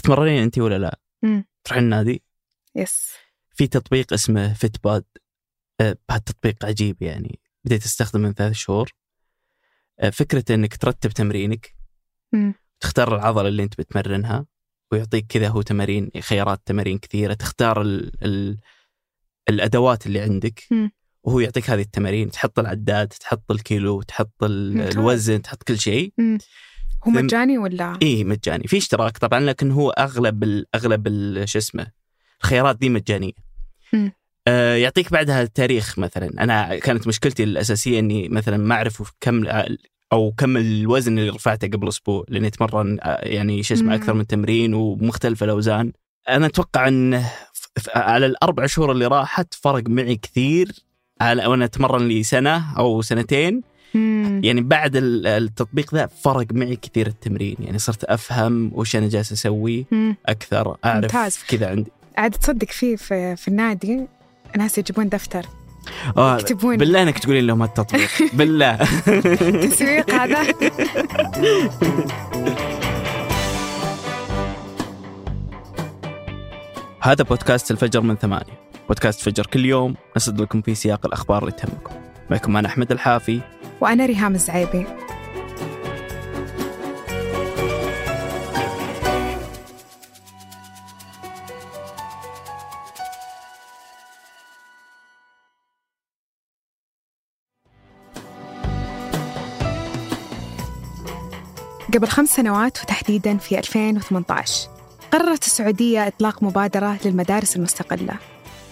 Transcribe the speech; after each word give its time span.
تتمرنين 0.00 0.42
انت 0.42 0.58
ولا 0.58 0.78
لا؟ 0.78 0.98
تروحين 1.64 1.84
النادي؟ 1.84 2.22
yes 2.74 3.12
في 3.54 3.66
تطبيق 3.66 4.12
اسمه 4.12 4.52
Fitbod 4.54 5.04
آه، 5.80 5.96
هالتطبيق 6.10 6.64
عجيب 6.64 7.02
يعني. 7.02 7.40
بديت 7.64 7.84
أستخدمه 7.84 8.28
من 8.28 8.34
ثلاث 8.34 8.52
شهور. 8.52 8.90
آه، 10.00 10.10
فكرة 10.10 10.54
إنك 10.54 10.76
ترتب 10.76 11.10
تمرينك. 11.10 11.74
مم. 12.32 12.54
تختار 12.80 13.14
العضلة 13.16 13.48
اللي 13.48 13.62
أنت 13.62 13.78
بتمرنها 13.78 14.46
ويعطيك 14.92 15.26
كذا 15.26 15.48
هو 15.48 15.62
تمارين 15.62 16.10
خيارات 16.20 16.60
تمارين 16.64 16.98
كثيرة. 16.98 17.34
تختار 17.34 17.82
ال 17.82 18.24
ال 18.24 18.58
الأدوات 19.48 20.06
اللي 20.06 20.20
عندك. 20.20 20.66
مم. 20.70 20.90
وهو 21.22 21.40
يعطيك 21.40 21.70
هذه 21.70 21.80
التمارين. 21.82 22.30
تحط 22.30 22.58
العداد 22.58 23.08
تحط 23.08 23.50
الكيلو 23.50 24.02
تحط. 24.02 24.42
الوزن 24.42 25.42
تحط 25.42 25.62
كل 25.62 25.78
شيء. 25.78 26.12
هو 27.04 27.10
مجاني 27.10 27.58
ولا؟ 27.58 27.98
اي 28.02 28.24
مجاني 28.24 28.64
في 28.66 28.76
اشتراك 28.76 29.18
طبعا 29.18 29.40
لكن 29.40 29.70
هو 29.70 29.90
أغلب 29.90 30.42
ال 30.42 30.66
أغلب 30.74 31.06
ال- 31.06 31.48
شو 31.48 31.58
اسمه 31.58 31.86
الخيارات 32.42 32.76
دي 32.78 32.88
مجانية. 32.88 33.32
آه 34.48 34.74
يعطيك 34.74 35.12
بعدها 35.12 35.42
التاريخ 35.42 35.98
مثلا 35.98 36.30
أنا 36.44 36.76
كانت 36.78 37.06
مشكلتي 37.06 37.44
الأساسية 37.44 37.98
إني 37.98 38.28
مثلا 38.28 38.56
ما 38.56 38.74
أعرف 38.74 39.12
كم 39.20 39.44
أو 40.12 40.32
كم 40.36 40.56
الوزن 40.56 41.18
اللي 41.18 41.30
رفعته 41.30 41.68
قبل 41.68 41.88
أسبوع 41.88 42.24
لأني 42.28 42.46
أتمرن 42.46 42.98
آه، 43.02 43.20
يعني 43.28 43.62
شو 43.62 43.74
اسمه. 43.74 43.94
أكثر 43.94 44.12
من 44.12 44.26
تمرين 44.26 44.74
ومختلف 44.74 45.42
الأوزان 45.44 45.92
أنا 46.28 46.46
أتوقع 46.46 46.88
إن 46.88 47.22
ف- 47.52 47.68
ف- 47.80 47.88
على 47.96 48.26
الأربع 48.26 48.66
شهور 48.66 48.92
اللي 48.92 49.06
راحت 49.06 49.54
فرق 49.54 49.88
معي 49.88 50.16
كثير 50.16 50.72
على 51.20 51.46
وأنا 51.46 51.64
أتمرن 51.64 52.08
لي 52.08 52.22
سنة 52.22 52.78
أو 52.78 53.02
سنتين 53.02 53.62
مم. 53.94 54.40
يعني 54.44 54.60
بعد 54.60 54.96
ال- 54.96 55.26
التطبيق 55.26 55.94
ذا 55.94 56.06
فرق 56.06 56.46
معي 56.52 56.76
كثير 56.76 57.06
التمرين. 57.06 57.56
يعني 57.60 57.78
صرت 57.78 58.04
أفهم 58.04 58.70
وش 58.74 58.96
أنا 58.96 59.08
جالس 59.08 59.32
أسوي. 59.32 59.86
أكثر 60.26 60.76
أعرف 60.84 61.04
ممتاز. 61.04 61.38
كذا 61.48 61.68
عندي. 61.70 61.90
عاد 62.18 62.30
تصدق 62.30 62.68
فيه 62.68 62.96
في, 62.96 63.36
في 63.36 63.48
النادي 63.48 64.06
ناس 64.56 64.78
يجيبون 64.78 65.08
دفتر. 65.08 65.46
آه 66.16 66.38
يكتبون 66.38 66.76
بالله 66.76 67.02
إنك 67.02 67.18
تقولين 67.18 67.46
لهم 67.46 67.62
هالتطبيق. 67.62 68.10
بالله. 68.38 68.76
تسويق 69.68 70.10
هذا. 70.10 70.46
هذا 77.00 77.24
بودكاست 77.24 77.70
الفجر 77.70 78.00
من 78.00 78.16
ثمانية. 78.16 78.60
بودكاست 78.88 79.20
فجر 79.20 79.46
كل 79.46 79.64
يوم. 79.66 79.94
نسرد 80.16 80.40
لكم 80.40 80.62
في 80.62 80.74
سياق 80.74 81.06
الأخبار 81.06 81.42
اللي 81.42 81.52
تهمكم. 81.52 81.94
معكم 82.30 82.56
أنا 82.56 82.68
أحمد 82.68 82.92
الحافي. 82.92 83.40
وأنا 83.80 84.06
ريهام 84.06 84.34
الزعيبي. 84.34 84.86
قبل 101.94 102.08
خمس 102.08 102.28
سنوات 102.28 102.82
وتحديدا 102.82 103.36
في 103.36 103.58
2018 103.58 104.68
قررت 105.12 105.46
السعودية 105.46 106.06
إطلاق 106.06 106.42
مبادرة 106.42 106.98
للمدارس 107.04 107.56
المستقلة. 107.56 108.14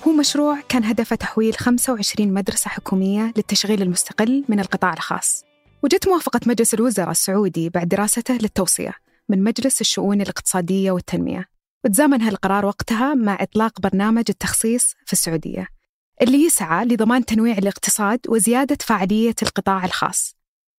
هو 0.06 0.12
مشروع 0.12 0.60
كان 0.68 0.84
هدفه 0.84 1.16
تحويل 1.16 1.54
25 1.54 2.32
مدرسة 2.32 2.68
حكومية 2.70 3.32
للتشغيل 3.36 3.82
المستقل 3.82 4.44
من 4.48 4.60
القطاع 4.60 4.92
الخاص. 4.92 5.44
وجت 5.82 6.08
موافقة 6.08 6.40
مجلس 6.46 6.74
الوزراء 6.74 7.10
السعودي 7.10 7.68
بعد 7.68 7.88
دراسته 7.88 8.34
للتوصية 8.34 8.94
من 9.28 9.44
مجلس 9.44 9.80
الشؤون 9.80 10.20
الاقتصادية 10.20 10.90
والتنمية 10.90 11.48
وتزامن 11.84 12.22
هالقرار 12.22 12.66
وقتها 12.66 13.14
مع 13.14 13.38
إطلاق 13.40 13.80
برنامج 13.80 14.24
التخصيص 14.28 14.94
في 15.06 15.12
السعودية 15.12 15.68
اللي 16.22 16.44
يسعى 16.44 16.84
لضمان 16.84 17.24
تنويع 17.24 17.58
الاقتصاد 17.58 18.20
وزيادة 18.28 18.78
فاعلية 18.80 19.34
القطاع 19.42 19.84
الخاص. 19.84 20.36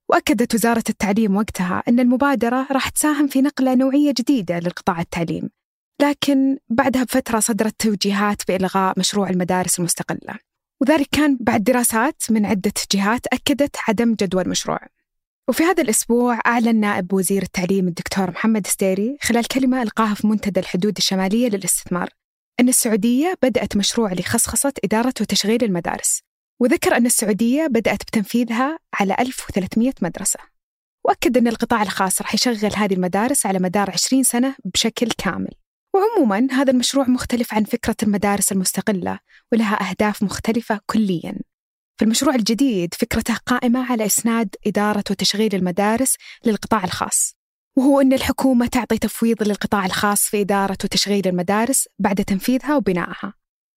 وأكدت 0.10 0.56
وزارة 0.56 0.84
التعليم 0.90 1.36
وقتها 1.36 1.84
أن 1.88 2.00
المبادرة 2.00 2.68
راح 2.72 2.90
تساهم 2.90 3.28
في 3.28 3.42
نقلة 3.42 3.76
نوعية 3.76 4.14
جديدة 4.18 4.60
للقطاع 4.60 5.02
التعليم 5.02 5.50
لكن 6.02 6.58
بعدها 6.70 7.04
بفترة 7.04 7.40
صدرت 7.40 7.76
توجيهات 7.80 8.42
بإلغاء 8.48 9.00
مشروع 9.00 9.30
المدارس 9.30 9.80
المستقلة. 9.80 10.40
وذلك 10.82 11.08
كان 11.12 11.38
بعد 11.42 11.64
دراسات 11.64 12.24
من 12.30 12.46
عدة 12.46 12.74
جهات 12.92 13.28
أكدت 13.28 13.76
عدم 13.88 14.14
جدوى 14.14 14.42
المشروع 14.42 14.80
وفي 15.50 15.64
هذا 15.64 15.84
الأسبوع 15.84 16.40
أعلن 16.46 16.80
نائب 16.80 17.14
وزير 17.14 17.42
التعليم 17.42 17.88
الدكتور 17.88 18.32
محمد 18.32 18.68
ستيري 18.68 19.18
خلال 19.22 19.48
كلمة 19.48 19.82
ألقاها 19.82 20.14
في 20.14 20.28
منتدى 20.28 20.60
الحدود 20.60 20.98
الشمالية 20.98 21.50
للاستثمار 21.50 22.10
أن 22.60 22.70
السعودية 22.70 23.34
بدأت 23.44 23.78
مشروع 23.78 24.14
لخصخصة 24.14 24.74
إدارة 24.84 25.14
وتشغيل 25.22 25.64
المدارس 25.64 26.22
وذكر 26.60 26.98
أن 26.98 27.06
السعودية 27.06 27.68
بدأت 27.68 28.04
بتنفيذها 28.04 28.80
على 28.94 29.16
1300 29.20 29.94
مدرسة. 30.02 30.40
وأكد 31.06 31.38
أن 31.38 31.48
القطاع 31.48 31.82
الخاص 31.82 32.22
راح 32.22 32.34
يشغل 32.34 32.76
هذه 32.76 32.94
المدارس 32.94 33.46
على 33.46 33.60
مدار 33.60 33.92
20 33.92 34.24
سنة 34.24 34.56
بشكل 34.66 35.08
كامل. 35.18 35.52
وعموما 36.00 36.48
هذا 36.52 36.72
المشروع 36.72 37.10
مختلف 37.10 37.54
عن 37.54 37.64
فكرة 37.64 37.96
المدارس 38.04 38.52
المستقلة 38.52 39.20
ولها 39.52 39.90
أهداف 39.90 40.24
مختلفة 40.24 40.80
كليا. 40.86 41.40
فالمشروع 42.00 42.36
الجديد 42.36 42.94
فكرته 42.94 43.36
قائمة 43.46 43.92
على 43.92 44.06
إسناد 44.06 44.56
إدارة 44.68 45.04
وتشغيل 45.12 45.56
المدارس 45.56 46.16
للقطاع 46.46 46.84
الخاص 46.84 47.36
وهو 47.78 48.02
أن 48.02 48.14
الحكومة 48.14 48.68
تعطي 48.68 48.98
تفويض 48.98 49.44
للقطاع 49.44 49.86
الخاص 49.86 50.22
في 50.22 50.42
إدارة 50.42 50.78
وتشغيل 50.84 51.28
المدارس 51.28 51.88
بعد 52.00 52.24
تنفيذها 52.24 52.76
وبنائها 52.76 53.34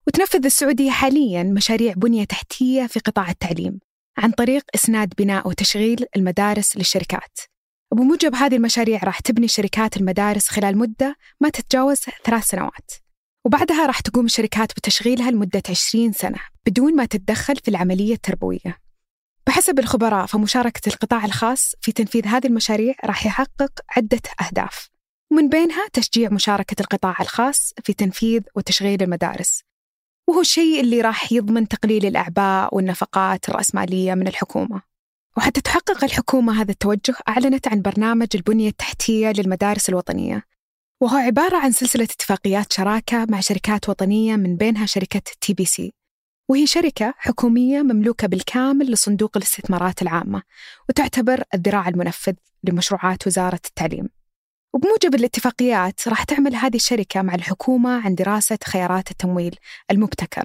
وتنفذ 0.07 0.45
السعودية 0.45 0.91
حاليا 0.91 1.43
مشاريع 1.43 1.93
بنية 1.97 2.25
تحتية 2.25 2.87
في 2.87 3.01
قطاع 3.01 3.31
التعليم 3.31 3.79
عن 4.19 4.31
طريق 4.31 4.65
إسناد 4.75 5.15
بناء 5.19 5.49
وتشغيل 5.49 6.07
المدارس 6.17 6.77
للشركات. 6.77 7.39
وبموجب 7.93 8.35
هذه 8.35 8.57
المشاريع 8.57 9.01
راح 9.05 9.21
تبني 9.21 9.49
شركات 9.49 9.97
المدارس 9.97 10.49
خلال 10.49 10.79
مدة 10.79 11.17
ما 11.41 11.49
تتجاوز 11.49 12.01
ثلاث 12.25 12.45
سنوات. 12.45 12.91
وبعدها 13.47 13.87
راح 13.87 14.01
تقوم 14.01 14.25
الشركات 14.25 14.73
بتشغيلها 14.73 15.31
لمدة 15.31 15.63
20 15.71 16.13
سنة 16.13 16.39
بدون 16.67 16.97
ما 16.97 17.05
تتدخل 17.05 17.57
في 17.57 17.69
العملية 17.69 18.15
التربوية. 18.15 18.79
بحسب 19.47 19.79
الخبراء 19.79 20.27
فمشاركة 20.27 20.89
القطاع 20.89 21.25
الخاص 21.25 21.75
في 21.81 21.93
تنفيذ 21.93 22.27
هذه 22.27 22.47
المشاريع 22.47 22.95
راح 23.05 23.27
يحقق 23.27 23.73
عدة 23.97 24.23
أهداف. 24.47 24.89
ومن 25.33 25.49
بينها 25.49 25.89
تشجيع 25.93 26.31
مشاركة 26.31 26.81
القطاع 26.81 27.17
الخاص 27.21 27.73
في 27.85 27.93
تنفيذ 27.93 28.43
وتشغيل 28.57 29.03
المدارس. 29.03 29.63
وهو 30.29 30.41
الشيء 30.41 30.81
اللي 30.81 31.01
راح 31.01 31.33
يضمن 31.33 31.69
تقليل 31.69 32.07
الأعباء 32.07 32.75
والنفقات 32.75 33.49
الرأسمالية 33.49 34.15
من 34.15 34.29
الحكومة. 34.29 34.92
وحتى 35.37 35.61
تحقق 35.61 36.05
الحكومة 36.05 36.61
هذا 36.61 36.71
التوجه 36.71 37.15
أعلنت 37.29 37.69
عن 37.69 37.83
برنامج 37.83 38.27
البنية 38.35 38.69
التحتية 38.69 39.33
للمدارس 39.33 39.89
الوطنية. 39.89 40.43
وهو 41.01 41.17
عبارة 41.17 41.57
عن 41.57 41.73
سلسلة 41.73 42.05
اتفاقيات 42.05 42.73
شراكة 42.73 43.27
مع 43.31 43.41
شركات 43.41 43.89
وطنية 43.89 44.37
من 44.37 44.57
بينها 44.57 44.87
شركة 44.87 45.23
TBC 45.41 45.95
وهي 46.49 46.67
شركة 46.67 47.15
حكومية 47.17 47.83
مملوكة 47.83 48.29
بالكامل 48.29 48.93
لصندوق 48.93 49.37
الاستثمارات 49.37 50.03
العامة 50.03 50.43
وتعتبر 50.89 51.45
الذراع 51.55 51.89
المنفذ 51.89 52.33
لمشروعات 52.65 53.27
وزارة 53.27 53.61
التعليم. 53.67 54.09
وبموجب 54.75 55.15
الاتفاقيات 55.15 56.09
راح 56.09 56.25
تعمل 56.25 56.55
هذه 56.55 56.77
الشركة 56.77 57.23
مع 57.23 57.35
الحكومة 57.35 58.05
عن 58.05 58.15
دراسة 58.15 58.59
خيارات 58.65 59.11
التمويل 59.11 59.57
المبتكر 59.91 60.45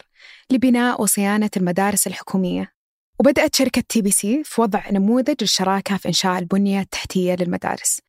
لبناء 0.52 1.02
وصيانة 1.02 1.50
المدارس 1.58 2.08
الحكومية. 2.08 2.77
وبدأت 3.20 3.56
شركة 3.56 3.84
TBC 3.90 4.44
في 4.44 4.62
وضع 4.62 4.90
نموذج 4.92 5.36
للشراكة 5.42 5.98
في 5.98 6.08
إنشاء 6.08 6.40
البنية 6.40 6.82
التحتية 6.82 7.36
للمدارس. 7.36 8.02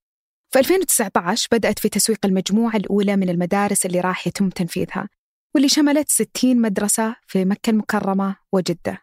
في 0.50 0.58
2019 0.58 1.48
بدأت 1.52 1.78
في 1.78 1.88
تسويق 1.88 2.18
المجموعة 2.26 2.76
الأولى 2.76 3.16
من 3.16 3.28
المدارس 3.28 3.86
اللي 3.86 4.00
راح 4.00 4.26
يتم 4.26 4.48
تنفيذها 4.48 5.08
واللي 5.54 5.68
شملت 5.68 6.08
60 6.08 6.56
مدرسة 6.56 7.16
في 7.26 7.44
مكة 7.44 7.70
المكرمة 7.70 8.36
وجدة. 8.52 9.02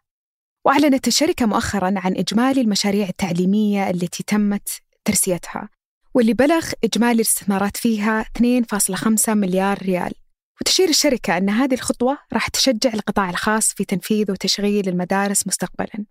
وأعلنت 0.65 1.07
الشركة 1.07 1.45
مؤخرا 1.45 1.93
عن 1.97 2.15
إجمالي 2.17 2.61
المشاريع 2.61 3.07
التعليمية 3.07 3.89
التي 3.89 4.23
تمت 4.23 4.69
ترسيتها 5.05 5.69
واللي 6.13 6.33
بلغ 6.33 6.71
إجمالي 6.83 7.15
الاستثمارات 7.15 7.77
فيها 7.77 8.25
2.5 8.37 9.29
مليار 9.29 9.77
ريال. 9.81 10.13
وتشير 10.61 10.89
الشركة 10.89 11.37
أن 11.37 11.49
هذه 11.49 11.73
الخطوة 11.73 12.17
راح 12.33 12.47
تشجع 12.47 12.93
القطاع 12.93 13.29
الخاص 13.29 13.73
في 13.73 13.85
تنفيذ 13.85 14.31
وتشغيل 14.31 14.89
المدارس 14.89 15.47
مستقبلاً. 15.47 16.05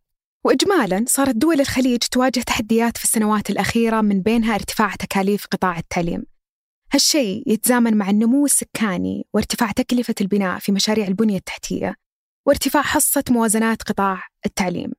وإجمالاً 0.45 1.05
صارت 1.09 1.37
دول 1.37 1.61
الخليج 1.61 1.99
تواجه 1.99 2.41
تحديات 2.41 2.97
في 2.97 3.05
السنوات 3.05 3.51
الأخيرة 3.51 4.01
من 4.01 4.21
بينها 4.21 4.55
ارتفاع 4.55 4.95
تكاليف 4.95 5.47
قطاع 5.47 5.79
التعليم. 5.79 6.25
هالشيء 6.93 7.43
يتزامن 7.47 7.97
مع 7.97 8.11
النمو 8.11 8.45
السكاني 8.45 9.27
وارتفاع 9.35 9.73
تكلفة 9.73 10.15
البناء 10.21 10.59
في 10.59 10.73
مشاريع 10.73 11.07
البنية 11.07 11.37
التحتية 11.37 11.95
وارتفاع 12.47 12.83
حصة 12.83 13.25
موازنات 13.31 13.83
قطاع 13.83 14.23
التعليم. 14.47 14.93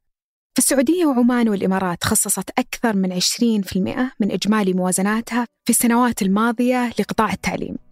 فالسعودية 0.56 1.06
وعمان 1.06 1.50
والإمارات 1.50 2.04
خصصت 2.04 2.50
أكثر 2.50 2.96
من 2.96 3.14
20% 3.14 4.14
من 4.20 4.32
إجمالي 4.32 4.74
موازناتها 4.74 5.48
في 5.66 5.70
السنوات 5.70 6.22
الماضية 6.22 6.90
لقطاع 7.00 7.34
التعليم. 7.34 7.85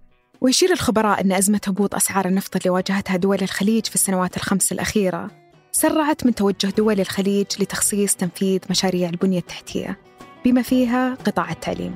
ويشير 0.43 0.71
الخبراء 0.71 1.21
أن 1.21 1.31
أزمة 1.31 1.61
هبوط 1.67 1.95
أسعار 1.95 2.27
النفط 2.27 2.55
اللي 2.55 2.69
واجهتها 2.69 3.17
دول 3.17 3.37
الخليج 3.41 3.85
في 3.85 3.95
السنوات 3.95 4.37
الخمس 4.37 4.71
الأخيرة 4.71 5.31
سرعت 5.71 6.25
من 6.25 6.35
توجه 6.35 6.67
دول 6.67 6.99
الخليج 6.99 7.45
لتخصيص 7.59 8.15
تنفيذ 8.15 8.59
مشاريع 8.69 9.09
البنية 9.09 9.39
التحتية 9.39 9.97
بما 10.45 10.61
فيها 10.61 11.15
قطاع 11.25 11.51
التعليم. 11.51 11.95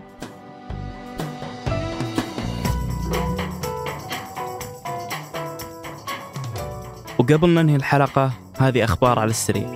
وقبل 7.18 7.50
ننهي 7.50 7.76
الحلقة 7.76 8.32
هذه 8.58 8.84
أخبار 8.84 9.20
على 9.20 9.30
السريع. 9.30 9.76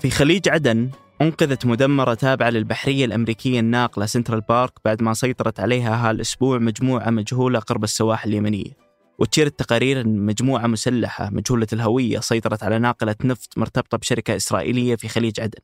في 0.00 0.10
خليج 0.10 0.48
عدن 0.48 0.90
أنقذت 1.22 1.66
مدمرة 1.66 2.14
تابعة 2.14 2.50
للبحرية 2.50 3.04
الأمريكية 3.04 3.60
الناقلة 3.60 4.06
سنترال 4.06 4.40
بارك 4.40 4.72
بعد 4.84 5.02
ما 5.02 5.14
سيطرت 5.14 5.60
عليها 5.60 6.10
هالأسبوع 6.10 6.58
مجموعة 6.58 7.10
مجهولة 7.10 7.58
قرب 7.58 7.84
السواحل 7.84 8.28
اليمنية. 8.28 8.76
وتشير 9.18 9.46
التقارير 9.46 10.00
أن 10.00 10.18
مجموعة 10.18 10.66
مسلحة 10.66 11.30
مجهولة 11.30 11.66
الهوية 11.72 12.20
سيطرت 12.20 12.62
على 12.62 12.78
ناقلة 12.78 13.14
نفط 13.24 13.58
مرتبطة 13.58 13.98
بشركة 13.98 14.36
إسرائيلية 14.36 14.96
في 14.96 15.08
خليج 15.08 15.40
عدن. 15.40 15.58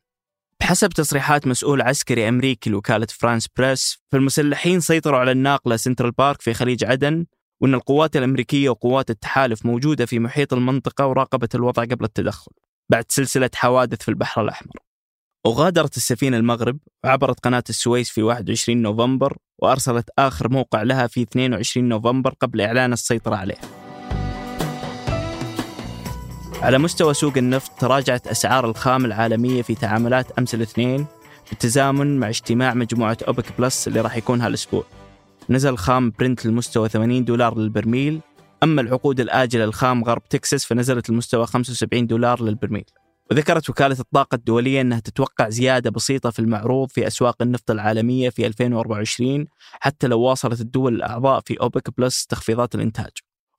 بحسب 0.59 0.89
تصريحات 0.89 1.47
مسؤول 1.47 1.81
عسكري 1.81 2.29
أمريكي 2.29 2.69
لوكالة 2.69 3.07
فرانس 3.09 3.47
بريس 3.57 3.99
فالمسلحين 4.11 4.79
سيطروا 4.79 5.19
على 5.19 5.31
الناقلة 5.31 5.75
سنترال 5.75 6.11
بارك 6.11 6.41
في 6.41 6.53
خليج 6.53 6.85
عدن 6.85 7.25
وأن 7.61 7.73
القوات 7.73 8.17
الأمريكية 8.17 8.69
وقوات 8.69 9.09
التحالف 9.09 9.65
موجودة 9.65 10.05
في 10.05 10.19
محيط 10.19 10.53
المنطقة 10.53 11.07
وراقبت 11.07 11.55
الوضع 11.55 11.83
قبل 11.83 12.05
التدخل. 12.05 12.51
بعد 12.89 13.05
سلسلة 13.09 13.49
حوادث 13.55 14.01
في 14.01 14.09
البحر 14.09 14.41
الأحمر. 14.41 14.88
وغادرت 15.45 15.97
السفينة 15.97 16.37
المغرب 16.37 16.79
وعبرت 17.03 17.39
قناة 17.39 17.63
السويس 17.69 18.09
في 18.09 18.23
21 18.23 18.81
نوفمبر 18.81 19.37
وأرسلت 19.59 20.09
آخر 20.19 20.49
موقع 20.49 20.83
لها 20.83 21.07
في 21.07 21.21
22 21.21 21.89
نوفمبر 21.89 22.33
قبل 22.41 22.61
إعلان 22.61 22.93
السيطرة 22.93 23.35
عليه 23.35 23.57
على 26.61 26.77
مستوى 26.77 27.13
سوق 27.13 27.37
النفط 27.37 27.71
تراجعت 27.79 28.27
أسعار 28.27 28.69
الخام 28.69 29.05
العالمية 29.05 29.61
في 29.61 29.75
تعاملات 29.75 30.31
أمس 30.31 30.55
الاثنين 30.55 31.05
بالتزامن 31.49 32.19
مع 32.19 32.29
اجتماع 32.29 32.73
مجموعة 32.73 33.17
أوبك 33.27 33.45
بلس 33.59 33.87
اللي 33.87 34.01
راح 34.01 34.17
يكون 34.17 34.41
هالأسبوع 34.41 34.83
نزل 35.49 35.77
خام 35.77 36.13
برنت 36.19 36.45
لمستوى 36.45 36.89
80 36.89 37.25
دولار 37.25 37.57
للبرميل 37.57 38.21
أما 38.63 38.81
العقود 38.81 39.19
الآجلة 39.19 39.63
الخام 39.63 40.03
غرب 40.03 40.23
تكساس 40.29 40.65
فنزلت 40.65 41.09
لمستوى 41.09 41.47
75 41.47 42.07
دولار 42.07 42.43
للبرميل. 42.43 42.85
وذكرت 43.31 43.69
وكالة 43.69 43.99
الطاقة 43.99 44.35
الدولية 44.35 44.81
أنها 44.81 44.99
تتوقع 44.99 45.49
زيادة 45.49 45.89
بسيطة 45.89 46.29
في 46.29 46.39
المعروض 46.39 46.89
في 46.89 47.07
أسواق 47.07 47.41
النفط 47.41 47.71
العالمية 47.71 48.29
في 48.29 48.47
2024 48.47 49.45
حتى 49.71 50.07
لو 50.07 50.19
واصلت 50.19 50.61
الدول 50.61 50.95
الأعضاء 50.95 51.41
في 51.45 51.61
أوبك 51.61 51.99
بلس 51.99 52.25
تخفيضات 52.25 52.75
الإنتاج. 52.75 53.11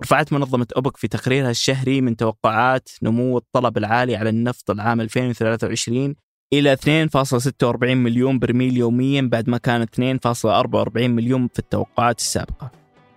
رفعت 0.03 0.33
منظمة 0.33 0.67
أوبك 0.77 0.97
في 0.97 1.09
تقريرها 1.09 1.51
الشهري 1.51 2.01
من 2.01 2.17
توقعات 2.17 2.89
نمو 3.03 3.39
الطلب 3.39 3.79
العالي 3.79 4.17
على 4.17 4.31
النفط 4.31 4.71
العام 4.71 5.01
2023 5.01 6.15
إلى 6.53 6.77
2.46 6.77 7.85
مليون 7.85 8.39
برميل 8.39 8.77
يوميا 8.77 9.23
بعد 9.23 9.49
ما 9.49 9.59
كان 9.59 9.87
2.44 9.87 10.97
مليون 10.97 11.49
في 11.49 11.59
التوقعات 11.59 12.19
السابقة. 12.19 12.71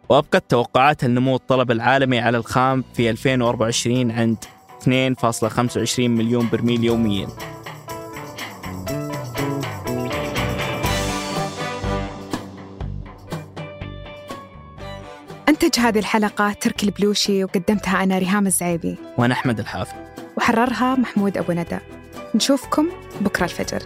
وأبقت 0.10 0.52
توقعات 0.52 1.04
النمو 1.04 1.36
الطلب 1.36 1.72
العالمي 1.72 2.20
على 2.20 2.38
الخام 2.38 2.84
في 2.94 3.10
2024 3.10 4.12
عند 4.12 4.38
2.25 4.84 6.00
مليون 6.00 6.50
برميل 6.50 6.84
يوميا. 6.84 7.28
أنتج 15.50 15.80
هذه 15.80 16.00
الحلقة 16.00 16.54
تركي 16.54 16.86
البلوشي 16.86 17.44
وقدمتها 17.44 18.04
أنا 18.04 18.18
ريهام 18.18 18.48
الزعيبي. 18.48 18.96
وأنا 19.18 19.34
أحمد 19.34 19.60
الحافظ. 19.60 19.96
وحررها 20.38 20.96
محمود 20.96 21.38
أبو 21.38 21.52
ندى. 21.52 21.78
نشوفكم 22.36 22.90
بكرة 23.22 23.44
الفجر. 23.44 23.84